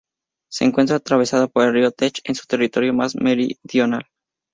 Se 0.49 0.65
encuentra 0.65 0.95
atravesada 0.95 1.45
por 1.45 1.63
el 1.63 1.73
río 1.73 1.91
Tech 1.91 2.21
en 2.23 2.33
su 2.33 2.47
territorio 2.47 2.91
más 2.91 3.13
meridional. 3.15 4.07